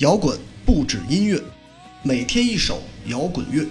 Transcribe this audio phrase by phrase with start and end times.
[0.00, 1.38] 摇滚不止音乐，
[2.02, 3.66] 每天一首摇滚乐。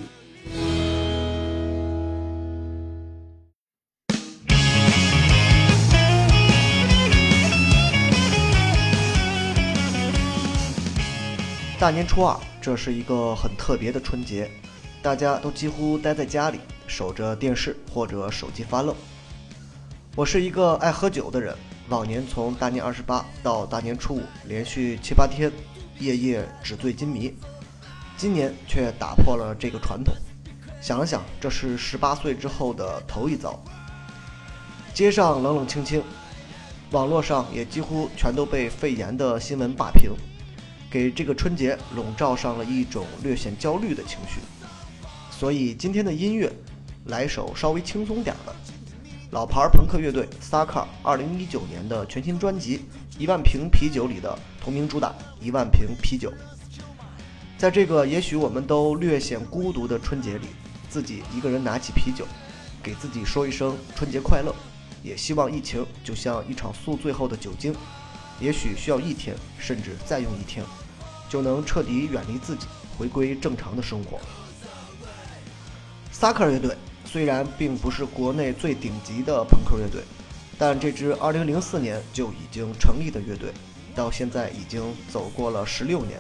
[11.80, 14.48] 大年初二，这是一个很特别的春节，
[15.02, 18.96] 大家都几乎待在家里，守着电视或者手机发愣。
[20.16, 21.56] 我是一个爱喝酒的人，
[21.88, 25.52] 往年从大年二十八到大年初五，连续七八天，
[26.00, 27.34] 夜夜纸醉金迷。
[28.18, 30.14] 今年却打破了这个传统。
[30.82, 33.58] 想了想，这是十八岁之后的头一遭。
[34.94, 36.04] 街上冷冷清清，
[36.92, 40.12] 网络上也几乎全都被肺炎的新闻霸屏。
[40.92, 44.40] 给这个春节笼罩上了一种略显焦虑的情绪，
[45.30, 46.52] 所以今天的音乐
[47.06, 48.56] 来首稍微轻松点的。
[49.32, 52.80] 老牌朋克乐队 Saka 二零一九年的全新专辑
[53.20, 55.10] 《一万瓶啤酒》里的同名主打
[55.40, 56.32] 《一万瓶啤酒》。
[57.56, 60.48] 在这个也许我们都略显孤独的春节里，
[60.90, 62.26] 自己一个人拿起啤酒，
[62.82, 64.52] 给自己说一声春节快乐，
[65.04, 67.72] 也希望疫情就像一场宿醉后的酒精。
[68.40, 70.66] 也许需要一天，甚至再用一天，
[71.30, 72.66] 就能彻底远离自己，
[72.98, 74.20] 回归正常的生活。
[76.12, 76.76] 萨克乐队
[77.12, 80.04] 虽然并不是国内最顶级的朋克乐队，
[80.60, 83.52] 但这支2004年就已经成立的乐队，
[83.96, 86.20] 到现在已经走过了16年。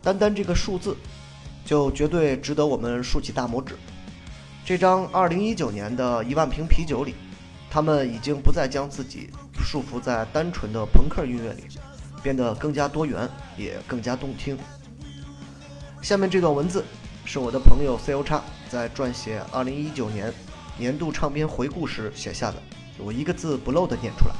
[0.00, 0.96] 单单这个数字，
[1.64, 3.76] 就绝对值得我们竖起大拇指。
[4.64, 7.14] 这张2019年的一万瓶啤酒里。
[7.72, 9.30] 他们已经不再将自己
[9.64, 11.62] 束缚在单纯的朋克音乐里，
[12.20, 14.58] 变得更加多元，也更加动听。
[16.02, 16.84] 下面这段文字
[17.32, 20.34] 是我的朋友 C O 叉在撰写2019年
[20.76, 22.56] 年度唱片回顾时写下的，
[22.98, 24.34] 我一个字不漏地念出来。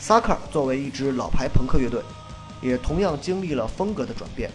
[0.00, 2.00] Sucker 作为一支老牌朋克乐队，
[2.62, 4.52] 也同样经历了风格的转变。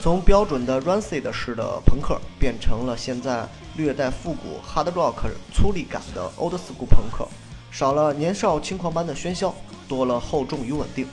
[0.00, 7.28] 从标准的 Rancid 式的朋克变成了现在略带复古 Hard Rock 粗粝感的 Old School 朋克，
[7.70, 9.54] 少了年少轻狂般的喧嚣，
[9.86, 11.06] 多了厚重与稳定，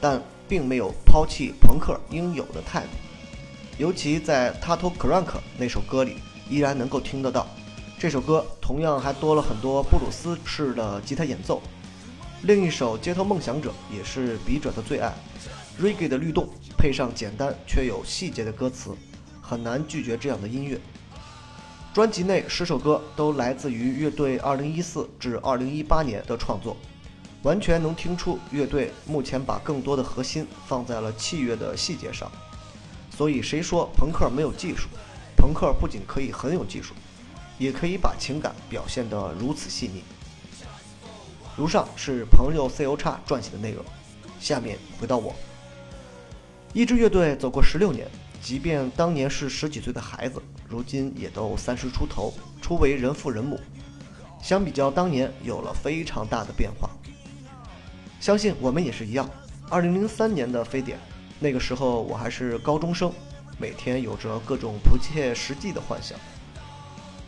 [0.00, 3.09] 但并没有抛弃朋克应有的态度。
[3.80, 6.16] 尤其在 Tato Crank 那首歌里，
[6.50, 7.46] 依然能够听得到。
[7.98, 11.62] 这首歌同样还多了很多布鲁斯式的吉他演奏。
[12.42, 15.14] 另一首《街头梦想者》也是笔者的最爱。
[15.80, 16.46] Reggae 的律动
[16.76, 18.90] 配上简单却有细节的歌词，
[19.40, 20.78] 很难拒绝这样的音乐。
[21.94, 26.76] 专辑内十首歌都来自于乐队2014至2018年的创作，
[27.44, 32.30] 完全能听出乐队目前把更多的核心放在了器乐的细节上。
[33.20, 34.88] 所以谁说朋克没有技术？
[35.36, 36.94] 朋克不仅可以很有技术，
[37.58, 40.02] 也可以把情感表现得如此细腻。
[41.54, 43.84] 如上是朋友 C O 叉撰写的内容，
[44.40, 45.34] 下面回到我。
[46.72, 48.08] 一支乐队走过十六年，
[48.40, 52.32] 即便当年是十几岁的孩子，如今也都三十出头，
[52.62, 53.60] 初为人父人母。
[54.42, 56.88] 相比较当年，有了非常大的变化。
[58.18, 59.28] 相信我们也是一样。
[59.68, 60.98] 二零零三年的非典，
[61.42, 63.10] 那个时候我还是高中生，
[63.58, 66.18] 每天有着各种不切实际的幻想。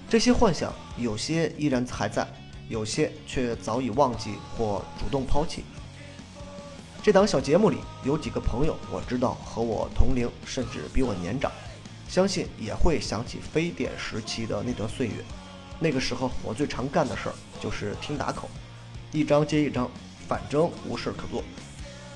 [0.07, 2.29] 这些幻想有些依然还在，
[2.69, 5.65] 有些却早已忘记或主动抛弃。
[7.03, 11.51] 这档小节目里有几个朋友，我知道和我同龄，甚至比我年长，
[12.07, 15.15] 相信也会想起非典时期的那段岁月。
[15.81, 18.49] 那个时候，我最常干的事儿就是听打口，
[19.11, 19.91] 一张接一张，
[20.29, 21.43] 反正无事可做。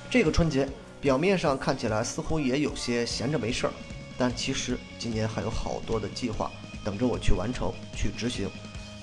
[0.09, 0.69] 这个春节
[1.07, 3.71] 表面上看起来似乎也有些闲着没事儿，
[4.17, 6.51] 但其实今年还有好多的计划
[6.83, 8.49] 等着我去完成、去执行。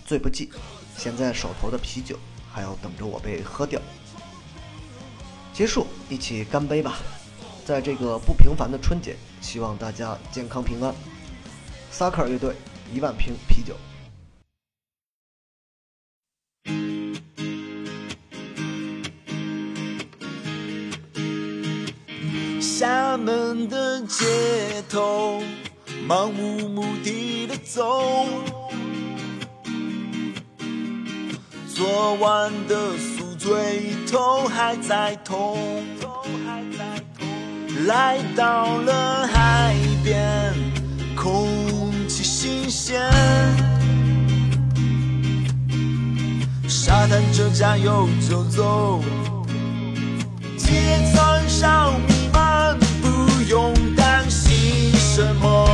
[0.05, 0.51] 最不济，
[0.99, 2.19] 现在手头的啤酒
[2.53, 3.81] 还要等着我被喝掉。
[5.55, 6.99] 结束，一起干杯吧！
[7.65, 10.95] 在这个不平凡的春节，希望大家健康平安。
[11.91, 12.55] 萨克尔乐队，
[12.93, 13.75] 一万瓶啤酒。
[23.25, 24.27] 厦门的街
[24.87, 25.41] 头，
[26.07, 28.27] 漫无目的的走，
[31.67, 32.93] 昨晚的。
[32.99, 35.59] 宿醉头还在痛，
[37.87, 40.53] 来到了海边，
[41.17, 41.49] 空
[42.07, 43.01] 气新鲜，
[46.69, 49.03] 沙滩车加油就走，
[50.59, 50.73] 街
[51.15, 51.95] 层上，
[53.49, 55.74] 勇敢，信什么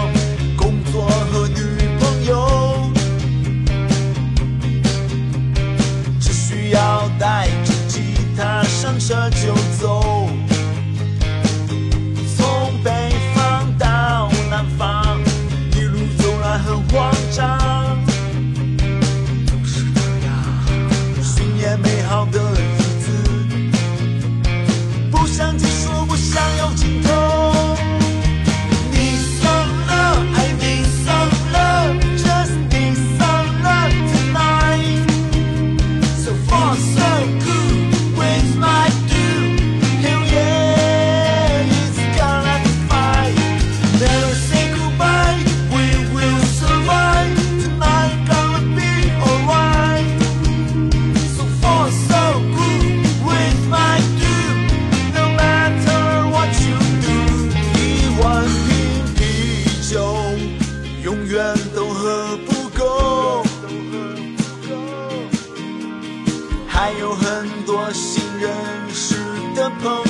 [68.50, 69.14] 认识
[69.54, 70.09] 的朋友。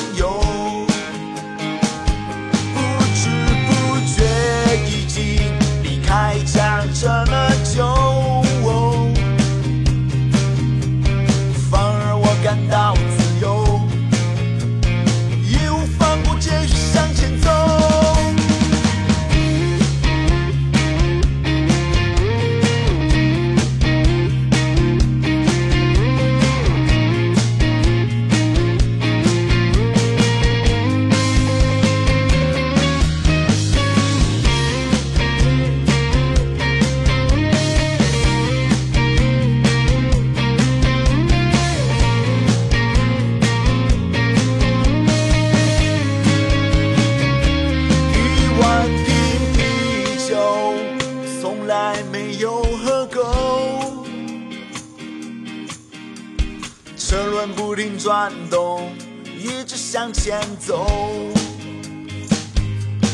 [60.01, 60.87] 向前走。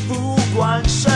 [0.07, 1.09] 不管什